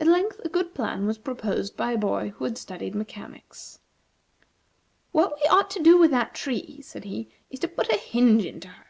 [0.00, 3.78] At length a good plan was proposed by a boy who had studied mechanics.
[5.12, 8.46] "What we ought to do with that tree," said he, "is to put a hinge
[8.46, 8.86] into her.